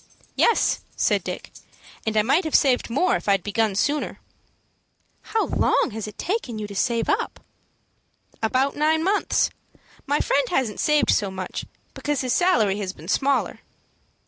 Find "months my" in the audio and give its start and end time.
9.03-10.19